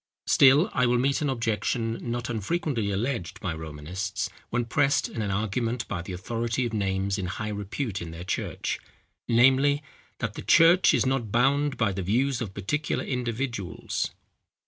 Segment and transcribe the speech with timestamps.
[0.25, 5.29] Still I will meet an objection not unfrequently alleged by Romanists, when pressed in an
[5.29, 8.79] argument by the authority of names in high repute in their church,
[9.27, 9.83] namely,
[10.17, 14.09] that "the church is not bound by the views of particular individuals."